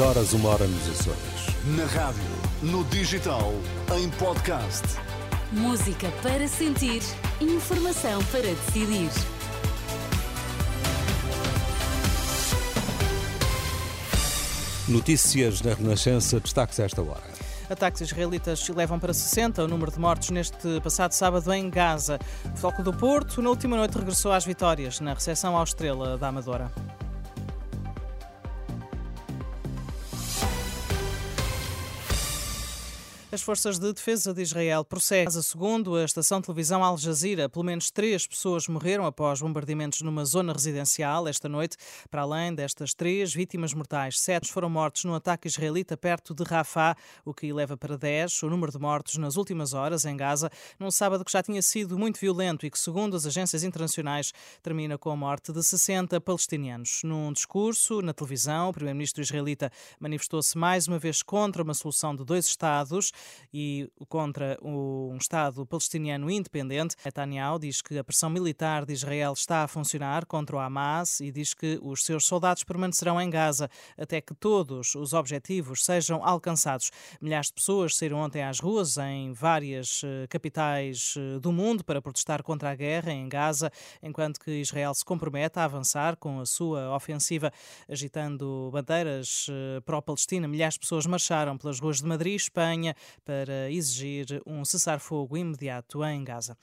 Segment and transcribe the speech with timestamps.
[0.00, 1.66] horas, uma hora nos Açores.
[1.76, 2.22] Na rádio,
[2.62, 3.52] no digital,
[3.94, 4.82] em podcast.
[5.52, 7.02] Música para sentir,
[7.42, 9.10] informação para decidir.
[14.88, 17.32] Notícias na Renascença, destaques a esta hora.
[17.68, 22.18] Ataques israelitas levam para 60 o número de mortos neste passado sábado em Gaza.
[22.54, 26.28] O Foco do Porto, na última noite, regressou às vitórias na recepção à Estrela da
[26.28, 26.72] Amadora.
[33.34, 35.30] As forças de defesa de Israel prosseguem.
[35.40, 40.22] Segundo a estação de televisão Al Jazeera, pelo menos três pessoas morreram após bombardeamentos numa
[40.26, 41.78] zona residencial esta noite.
[42.10, 46.94] Para além destas três vítimas mortais, sete foram mortos num ataque israelita perto de Rafah,
[47.24, 50.90] o que eleva para dez o número de mortos nas últimas horas em Gaza, num
[50.90, 55.08] sábado que já tinha sido muito violento e que, segundo as agências internacionais, termina com
[55.08, 57.00] a morte de 60 palestinianos.
[57.02, 62.26] Num discurso na televisão, o primeiro-ministro israelita manifestou-se mais uma vez contra uma solução de
[62.26, 63.10] dois Estados
[63.52, 66.96] e contra um Estado palestiniano independente.
[67.04, 71.30] Netanyahu diz que a pressão militar de Israel está a funcionar contra o Hamas e
[71.30, 76.90] diz que os seus soldados permanecerão em Gaza até que todos os objetivos sejam alcançados.
[77.20, 82.00] Milhares de pessoas saíram ontem às ruas em várias eh, capitais eh, do mundo para
[82.00, 83.70] protestar contra a guerra em Gaza,
[84.02, 87.52] enquanto que Israel se compromete a avançar com a sua ofensiva,
[87.88, 90.48] agitando bandeiras eh, pró-Palestina.
[90.48, 96.24] Milhares de pessoas marcharam pelas ruas de Madrid, Espanha, para exigir um cessar-fogo imediato em
[96.24, 96.56] Gaza.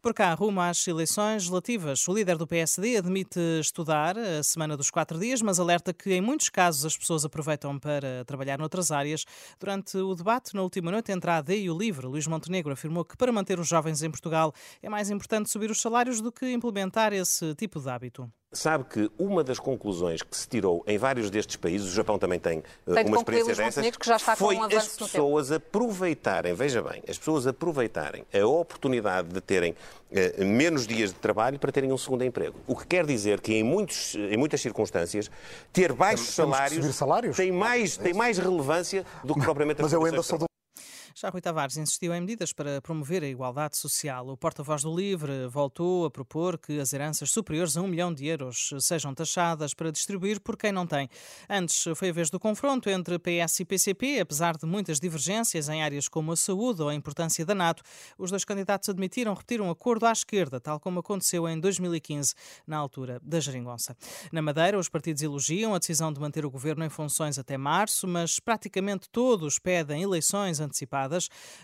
[0.00, 4.90] Por cá, rumo às eleições relativas, o líder do PSD admite estudar a semana dos
[4.90, 9.24] quatro dias, mas alerta que em muitos casos as pessoas aproveitam para trabalhar noutras áreas.
[9.58, 13.04] Durante o debate na última noite entre a AD e o LIVRE, Luís Montenegro afirmou
[13.04, 14.52] que para manter os jovens em Portugal
[14.82, 19.10] é mais importante subir os salários do que implementar esse tipo de hábito sabe que
[19.18, 23.04] uma das conclusões que se tirou em vários destes países, o Japão também tem, tem
[23.06, 27.46] uma experiência dessas, que já está foi um as pessoas aproveitarem, veja bem, as pessoas
[27.46, 29.74] aproveitarem a oportunidade de terem
[30.12, 32.56] eh, menos dias de trabalho para terem um segundo emprego.
[32.66, 35.30] O que quer dizer que em, muitos, em muitas circunstâncias
[35.72, 40.22] ter baixos salários, salários, Tem, mais, tem mais relevância do que propriamente Mas eu ainda
[40.22, 40.46] sou do
[41.16, 44.26] já Rui Tavares insistiu em medidas para promover a igualdade social.
[44.28, 48.26] O porta-voz do LIVRE voltou a propor que as heranças superiores a um milhão de
[48.26, 51.08] euros sejam taxadas para distribuir por quem não tem.
[51.48, 55.84] Antes foi a vez do confronto entre PS e PCP, apesar de muitas divergências em
[55.84, 57.84] áreas como a saúde ou a importância da NATO.
[58.18, 62.34] Os dois candidatos admitiram repetir um acordo à esquerda, tal como aconteceu em 2015,
[62.66, 63.96] na altura da geringonça.
[64.32, 68.08] Na Madeira, os partidos elogiam a decisão de manter o governo em funções até março,
[68.08, 71.03] mas praticamente todos pedem eleições antecipadas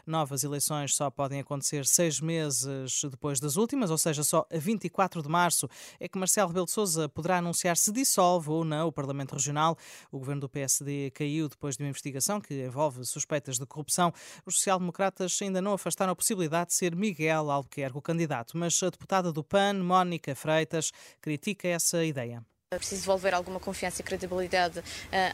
[0.06, 5.22] Novas eleições só podem acontecer seis meses depois das últimas, ou seja, só a 24
[5.22, 5.68] de março
[5.98, 9.76] é que Marcelo Rebelo de Sousa poderá anunciar se dissolve ou não o Parlamento Regional.
[10.10, 14.12] O governo do PSD caiu depois de uma investigação que envolve suspeitas de corrupção.
[14.44, 18.90] Os social-democratas ainda não afastaram a possibilidade de ser Miguel Albuquerque o candidato, mas a
[18.90, 22.44] deputada do PAN, Mónica Freitas, critica essa ideia.
[22.72, 24.82] É preciso devolver alguma confiança e credibilidade uh,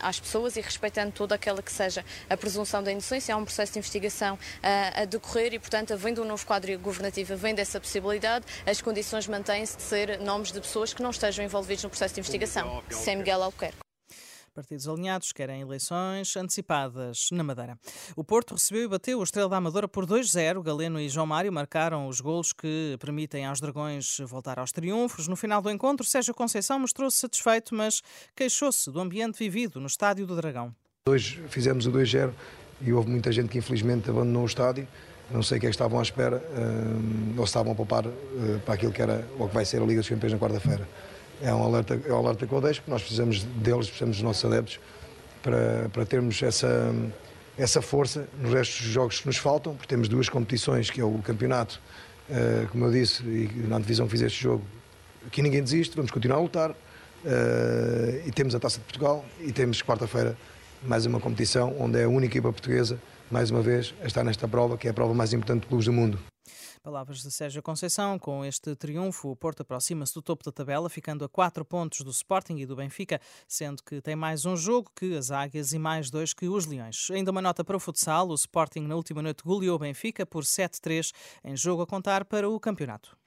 [0.01, 3.35] às pessoas e respeitando toda aquela que seja a presunção da inocência.
[3.35, 7.37] Há um processo de investigação uh, a decorrer e, portanto, havendo um novo quadro governativo,
[7.37, 11.85] vem dessa possibilidade, as condições mantêm-se de ser nomes de pessoas que não estejam envolvidos
[11.85, 13.86] no processo de investigação, sem Miguel Albuquerque.
[14.57, 17.79] Partidos alinhados querem eleições antecipadas na Madeira.
[18.17, 20.63] O Porto recebeu e bateu o Estrela da Amadora por 2-0.
[20.63, 25.29] Galeno e João Mário marcaram os golos que permitem aos Dragões voltar aos triunfos.
[25.29, 28.03] No final do encontro, Sérgio Conceição mostrou-se satisfeito, mas
[28.35, 30.75] queixou-se do ambiente vivido no Estádio do Dragão.
[31.07, 32.33] Hoje fizemos o 2-0
[32.81, 34.89] e houve muita gente que infelizmente abandonou o estádio.
[35.31, 36.43] Não sei o que é que estavam à espera,
[37.37, 38.11] ou se estavam a poupar eh,
[38.65, 40.89] para aquilo que era ou que vai ser a Liga dos Campeões na quarta-feira
[41.43, 44.23] é um alerta, é um alerta que eu deixo, porque nós precisamos deles, precisamos dos
[44.23, 44.81] nossos adeptos
[45.43, 46.95] para, para termos essa,
[47.59, 51.05] essa força nos restos dos jogos que nos faltam, porque temos duas competições, que é
[51.05, 51.81] o campeonato,
[52.29, 54.65] uh, como eu disse, e na divisão fiz este jogo,
[55.27, 56.75] aqui ninguém desiste, vamos continuar a lutar, uh,
[58.27, 60.37] e temos a Taça de Portugal, e temos quarta-feira
[60.83, 62.99] mais uma competição, onde é a única equipa portuguesa,
[63.31, 65.87] mais uma vez, a estar nesta prova, que é a prova mais importante de clubes
[65.87, 66.19] do mundo.
[66.87, 68.17] Palavras de Sérgio Conceição.
[68.17, 72.13] Com este triunfo, o Porto aproxima-se do topo da tabela, ficando a quatro pontos do
[72.13, 76.11] Sporting e do Benfica, sendo que tem mais um jogo que as Águias e mais
[76.11, 77.09] dois que os Leões.
[77.11, 80.45] Ainda uma nota para o futsal: o Sporting na última noite goleou o Benfica por
[80.45, 81.11] 7-3
[81.43, 83.19] em jogo a contar para o campeonato.